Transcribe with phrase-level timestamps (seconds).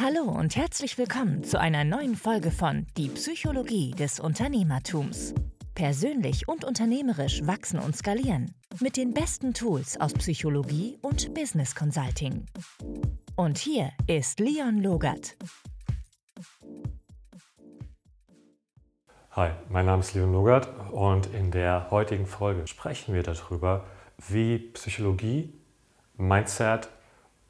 [0.00, 5.34] Hallo und herzlich willkommen zu einer neuen Folge von Die Psychologie des Unternehmertums.
[5.74, 12.46] Persönlich und unternehmerisch wachsen und skalieren mit den besten Tools aus Psychologie und Business Consulting.
[13.34, 15.36] Und hier ist Leon Logert.
[19.32, 23.84] Hi, mein Name ist Leon Logert und in der heutigen Folge sprechen wir darüber,
[24.28, 25.52] wie Psychologie,
[26.16, 26.88] Mindset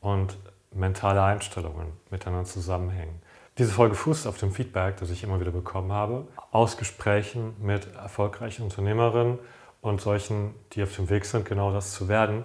[0.00, 0.38] und
[0.72, 3.20] mentale Einstellungen miteinander zusammenhängen.
[3.58, 7.94] Diese Folge fußt auf dem Feedback, das ich immer wieder bekommen habe, aus Gesprächen mit
[7.94, 9.38] erfolgreichen Unternehmerinnen
[9.80, 12.44] und solchen, die auf dem Weg sind, genau das zu werden.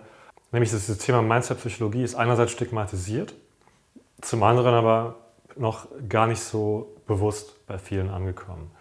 [0.51, 3.33] Nämlich das Thema Mindset-Psychologie ist einerseits stigmatisiert,
[4.21, 5.15] zum anderen aber
[5.55, 8.71] noch gar nicht so bewusst bei vielen angekommen.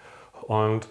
[0.43, 0.89] Und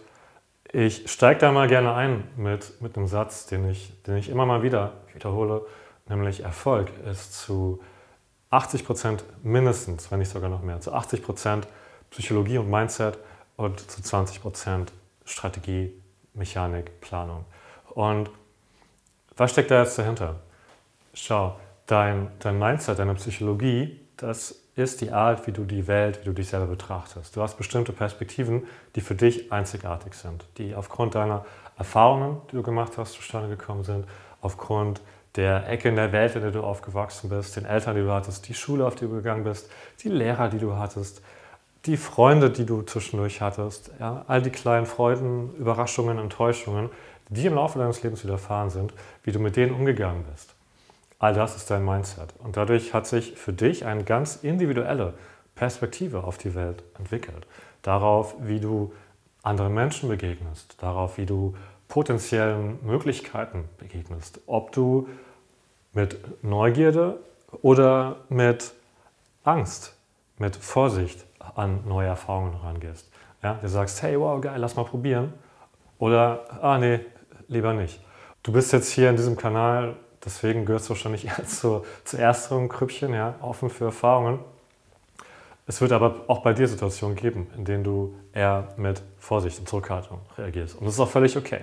[0.72, 4.46] ich steige da mal gerne ein mit, mit einem Satz, den ich, den ich immer
[4.46, 5.66] mal wieder wiederhole,
[6.08, 7.82] nämlich Erfolg ist zu
[8.54, 11.68] 80 Prozent mindestens, wenn nicht sogar noch mehr, zu 80 Prozent
[12.12, 13.18] Psychologie und Mindset
[13.58, 14.94] und zu 20 Prozent
[15.26, 15.92] Strategie,
[16.34, 17.46] Mechanik, Planung.
[17.90, 18.30] Und
[19.36, 20.36] was steckt da jetzt dahinter?
[21.16, 26.26] Schau, dein, dein Mindset, deine Psychologie, das ist die Art, wie du die Welt, wie
[26.26, 27.36] du dich selber betrachtest.
[27.36, 31.46] Du hast bestimmte Perspektiven, die für dich einzigartig sind, die aufgrund deiner
[31.78, 34.06] Erfahrungen, die du gemacht hast, zustande gekommen sind,
[34.42, 35.02] aufgrund
[35.36, 38.48] der Ecke in der Welt, in der du aufgewachsen bist, den Eltern, die du hattest,
[38.48, 39.70] die Schule, auf die du gegangen bist,
[40.04, 41.22] die Lehrer, die du hattest,
[41.86, 46.90] die Freunde, die du zwischendurch hattest, ja, all die kleinen Freuden, Überraschungen, Enttäuschungen,
[47.30, 50.54] die im Laufe deines Lebens widerfahren sind, wie du mit denen umgegangen bist.
[51.20, 52.34] All das ist dein Mindset.
[52.40, 55.14] Und dadurch hat sich für dich eine ganz individuelle
[55.56, 57.48] Perspektive auf die Welt entwickelt.
[57.82, 58.94] Darauf, wie du
[59.42, 61.56] anderen Menschen begegnest, darauf, wie du
[61.94, 64.42] potenziellen Möglichkeiten begegnest.
[64.48, 65.08] Ob du
[65.94, 67.20] mit Neugierde
[67.62, 68.74] oder mit
[69.44, 69.96] Angst,
[70.40, 71.24] mit Vorsicht
[71.54, 73.12] an neue Erfahrungen rangehst.
[73.44, 75.34] Ja, du sagst, hey, wow, geil, lass mal probieren.
[76.00, 77.02] Oder, ah, nee,
[77.48, 78.02] lieber nicht.
[78.42, 79.96] Du bist jetzt hier in diesem Kanal,
[80.26, 84.40] deswegen gehörst du wahrscheinlich eher zu, zu ersteren Krüppchen, ja, offen für Erfahrungen.
[85.68, 89.70] Es wird aber auch bei dir Situationen geben, in denen du eher mit Vorsicht und
[89.70, 90.74] Zurückhaltung reagierst.
[90.74, 91.62] Und das ist auch völlig okay.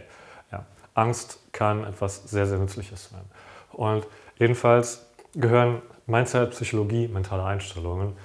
[1.00, 3.24] Angst kann etwas sehr, sehr Nützliches sein.
[3.72, 4.06] Und
[4.38, 8.16] jedenfalls gehören Mindset, Psychologie, mentale Einstellungen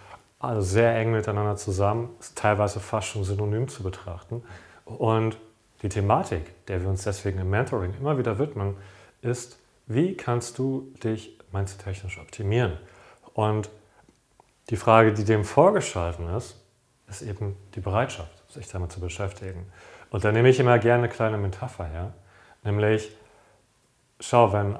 [0.45, 4.43] also sehr eng miteinander zusammen, teilweise fast schon synonym zu betrachten.
[4.85, 5.37] Und
[5.81, 8.75] die Thematik, der wir uns deswegen im Mentoring immer wieder widmen,
[9.21, 9.57] ist,
[9.87, 12.77] wie kannst du dich mindset-technisch optimieren?
[13.33, 13.69] Und
[14.69, 16.61] die Frage, die dem vorgeschalten ist,
[17.07, 19.71] ist eben die Bereitschaft, sich damit zu beschäftigen.
[20.09, 22.13] Und da nehme ich immer gerne eine kleine Metapher her,
[22.65, 23.11] nämlich,
[24.19, 24.77] schau, wenn,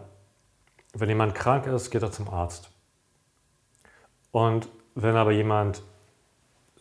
[0.94, 2.70] wenn jemand krank ist, geht er zum Arzt.
[4.32, 5.84] Und wenn aber jemand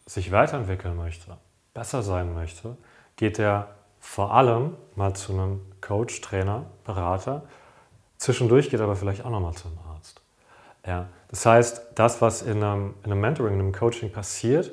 [0.06, 1.36] sich weiterentwickeln möchte,
[1.72, 2.76] besser sein möchte,
[3.16, 7.42] geht er vor allem mal zu einem Coach, Trainer, Berater.
[8.18, 10.20] Zwischendurch geht er aber vielleicht auch nochmal zum Arzt.
[10.86, 14.70] Ja, das heißt, das, was in einem, in einem Mentoring, in einem Coaching passiert,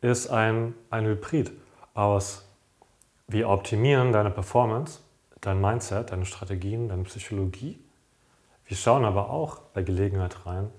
[0.00, 1.52] ist ein, ein Hybrid
[1.94, 2.44] aus,
[3.26, 5.00] wir optimieren deine Performance,
[5.46, 7.78] dein Mindset, deine Strategien, deine Psychologie.
[8.66, 10.70] Wir schauen aber auch bei Gelegenheit rein,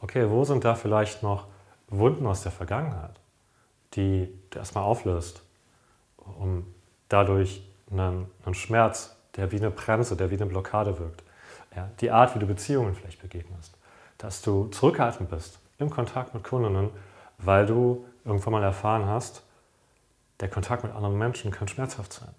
[0.00, 1.46] okay, wo sind da vielleicht noch
[1.88, 3.20] Wunden aus der Vergangenheit,
[3.94, 5.42] die du erstmal auflöst,
[6.16, 6.66] um
[7.08, 11.22] dadurch einen, einen Schmerz, der wie eine Bremse, der wie eine Blockade wirkt,
[11.74, 13.76] ja, die Art, wie du Beziehungen vielleicht begegnest
[14.18, 16.90] dass du zurückhaltend bist im Kontakt mit Kundinnen,
[17.38, 19.42] weil du irgendwann mal erfahren hast,
[20.40, 22.34] der Kontakt mit anderen Menschen kann schmerzhaft sein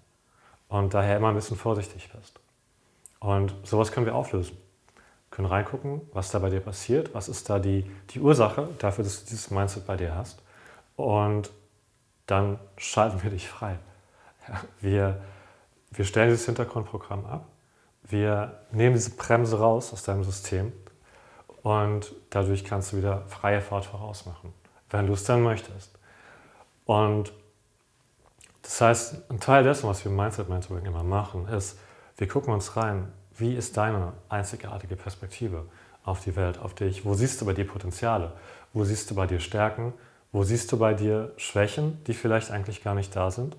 [0.68, 2.38] und daher immer ein bisschen vorsichtig bist.
[3.20, 4.56] Und sowas können wir auflösen.
[4.56, 9.04] Wir können reingucken, was da bei dir passiert, was ist da die, die Ursache dafür,
[9.04, 10.42] dass du dieses Mindset bei dir hast.
[10.96, 11.50] Und
[12.26, 13.78] dann schalten wir dich frei.
[14.46, 15.22] Ja, wir,
[15.90, 17.46] wir stellen dieses Hintergrundprogramm ab.
[18.02, 20.72] Wir nehmen diese Bremse raus aus deinem System
[21.62, 24.54] und dadurch kannst du wieder freie Fahrt vorausmachen,
[24.90, 25.98] wenn du es dann möchtest.
[26.86, 27.32] Und
[28.68, 31.78] das heißt, ein Teil dessen, was wir im Mindset Mentoring immer machen, ist,
[32.18, 35.64] wir gucken uns rein, wie ist deine einzigartige Perspektive
[36.04, 37.06] auf die Welt, auf dich?
[37.06, 38.32] Wo siehst du bei dir Potenziale?
[38.74, 39.94] Wo siehst du bei dir Stärken?
[40.32, 43.56] Wo siehst du bei dir Schwächen, die vielleicht eigentlich gar nicht da sind?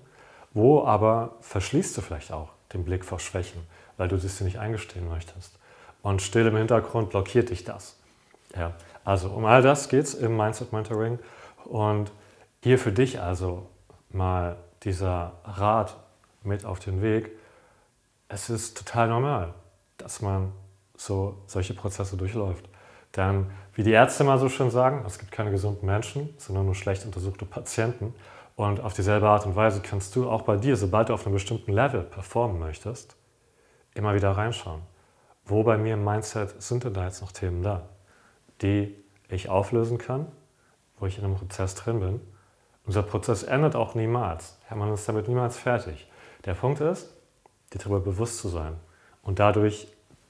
[0.54, 3.66] Wo aber verschließt du vielleicht auch den Blick vor Schwächen,
[3.96, 5.58] weil du sie nicht eingestehen möchtest?
[6.02, 7.96] Und still im Hintergrund blockiert dich das.
[8.56, 8.74] Ja,
[9.04, 11.18] also um all das geht es im Mindset Mentoring.
[11.64, 12.12] Und
[12.62, 13.66] hier für dich also
[14.10, 15.96] mal dieser Rat
[16.42, 17.30] mit auf den Weg.
[18.28, 19.54] Es ist total normal,
[19.96, 20.52] dass man
[20.96, 22.68] so solche Prozesse durchläuft.
[23.16, 26.74] Denn wie die Ärzte mal so schön sagen, es gibt keine gesunden Menschen, sondern nur
[26.74, 28.14] schlecht untersuchte Patienten.
[28.56, 31.34] Und auf dieselbe Art und Weise kannst du auch bei dir, sobald du auf einem
[31.34, 33.16] bestimmten Level performen möchtest,
[33.94, 34.82] immer wieder reinschauen.
[35.44, 37.88] Wo bei mir im Mindset sind denn da jetzt noch Themen da,
[38.60, 38.94] die
[39.28, 40.26] ich auflösen kann,
[40.98, 42.20] wo ich in einem Prozess drin bin.
[42.86, 44.58] Unser Prozess endet auch niemals.
[44.74, 46.10] man ist damit niemals fertig.
[46.44, 47.08] Der Punkt ist,
[47.72, 48.76] dir darüber bewusst zu sein
[49.22, 49.88] und dadurch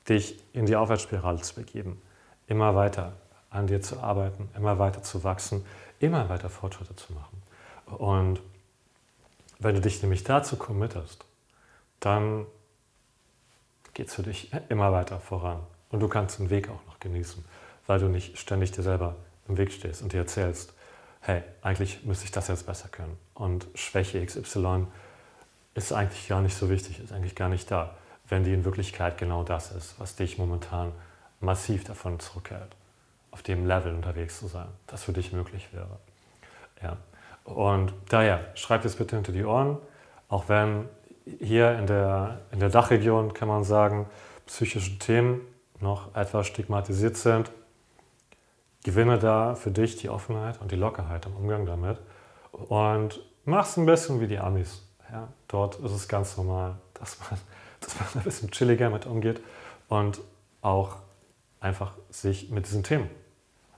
[0.08, 2.02] dich in die Aufwärtsspirale zu begeben.
[2.46, 3.12] Immer weiter
[3.50, 5.64] an dir zu arbeiten, immer weiter zu wachsen,
[5.98, 7.42] immer weiter Fortschritte zu machen.
[7.98, 8.40] Und
[9.58, 11.24] wenn du dich nämlich dazu committest,
[12.00, 12.46] dann
[13.94, 15.60] geht es für dich immer weiter voran.
[15.90, 17.44] Und du kannst den Weg auch noch genießen,
[17.86, 19.16] weil du nicht ständig dir selber
[19.48, 20.72] im Weg stehst und dir erzählst,
[21.20, 23.16] hey, eigentlich müsste ich das jetzt besser können.
[23.34, 24.86] Und Schwäche XY
[25.74, 27.94] ist eigentlich gar nicht so wichtig, ist eigentlich gar nicht da,
[28.28, 30.92] wenn die in Wirklichkeit genau das ist, was dich momentan
[31.40, 32.76] massiv davon zurückhält,
[33.30, 35.98] auf dem Level unterwegs zu sein, das für dich möglich wäre.
[36.82, 36.96] Ja.
[37.44, 39.78] Und daher, schreib es bitte hinter die Ohren,
[40.28, 40.88] auch wenn
[41.40, 44.06] hier in der, in der Dachregion, kann man sagen,
[44.46, 45.40] psychische Themen
[45.80, 47.50] noch etwas stigmatisiert sind,
[48.82, 51.98] gewinne da für dich die Offenheit und die Lockerheit im Umgang damit
[52.52, 54.82] und mach es ein bisschen wie die Amis.
[55.12, 57.40] Ja, dort ist es ganz normal, dass man,
[57.80, 59.40] dass man ein bisschen chilliger mit umgeht
[59.88, 60.20] und
[60.62, 60.96] auch
[61.60, 63.10] einfach sich mit diesen Themen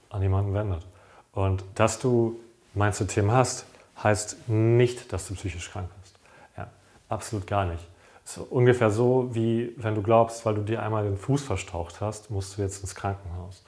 [0.09, 0.85] an jemanden wendet.
[1.33, 2.39] Und dass du
[2.73, 3.65] meinst Themen hast,
[4.01, 6.19] heißt nicht, dass du psychisch krank bist.
[6.57, 6.67] Ja,
[7.09, 7.83] absolut gar nicht.
[8.25, 11.99] Es ist ungefähr so, wie wenn du glaubst, weil du dir einmal den Fuß verstaucht
[11.99, 13.63] hast, musst du jetzt ins Krankenhaus.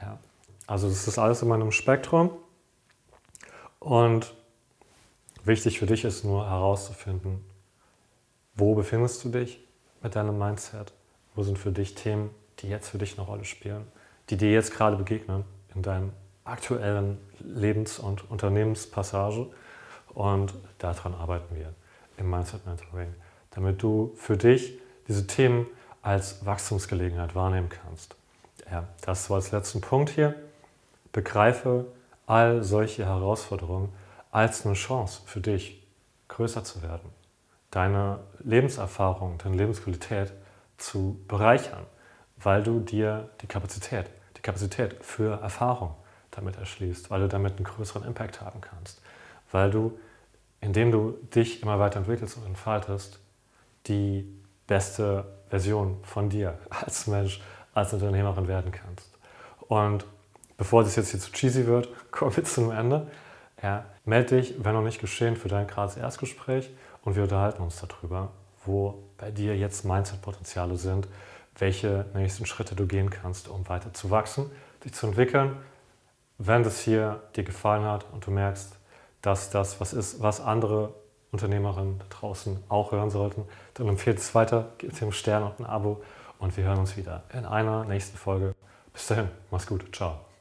[0.00, 0.18] Ja.
[0.66, 2.30] Also das ist alles in meinem Spektrum.
[3.80, 4.34] Und
[5.44, 7.44] wichtig für dich ist nur herauszufinden,
[8.54, 9.60] wo befindest du dich
[10.02, 10.92] mit deinem Mindset?
[11.34, 12.30] Wo sind für dich Themen,
[12.60, 13.86] die jetzt für dich eine Rolle spielen,
[14.30, 15.44] die dir jetzt gerade begegnen
[15.74, 16.12] in deinem
[16.44, 19.48] aktuellen Lebens- und Unternehmenspassage.
[20.14, 21.74] Und daran arbeiten wir
[22.16, 23.12] im Mindset Mentoring,
[23.50, 24.78] damit du für dich
[25.08, 25.66] diese Themen
[26.02, 28.14] als Wachstumsgelegenheit wahrnehmen kannst.
[28.70, 30.34] Ja, das war als letzten Punkt hier.
[31.14, 31.86] Begreife
[32.26, 33.92] all solche Herausforderungen
[34.32, 35.86] als eine Chance für dich,
[36.26, 37.08] größer zu werden,
[37.70, 40.32] deine Lebenserfahrung, deine Lebensqualität
[40.76, 41.86] zu bereichern,
[42.36, 45.94] weil du dir die Kapazität, die Kapazität für Erfahrung
[46.32, 49.00] damit erschließt, weil du damit einen größeren Impact haben kannst,
[49.52, 49.96] weil du,
[50.60, 53.20] indem du dich immer weiter entwickelst und entfaltest,
[53.86, 54.26] die
[54.66, 57.40] beste Version von dir als Mensch,
[57.72, 59.16] als Unternehmerin werden kannst.
[59.68, 60.04] Und
[60.56, 63.06] bevor das jetzt hier zu cheesy wird, kommen wir zum Ende.
[63.62, 66.70] Ja, melde dich, wenn noch nicht geschehen, für dein gratis Erstgespräch
[67.02, 68.30] und wir unterhalten uns darüber,
[68.64, 71.08] wo bei dir jetzt Mindset-Potenziale sind,
[71.58, 74.50] welche nächsten Schritte du gehen kannst, um weiter zu wachsen,
[74.84, 75.56] dich zu entwickeln
[76.38, 78.76] wenn das hier dir gefallen hat und du merkst,
[79.22, 80.94] dass das was ist, was andere
[81.32, 85.66] Unternehmerinnen da draußen auch hören sollten, dann empfehlt es weiter, gebt dem Stern und ein
[85.66, 86.02] Abo
[86.38, 88.54] und wir hören uns wieder in einer nächsten Folge.
[88.92, 90.33] Bis dahin, mach's gut, ciao.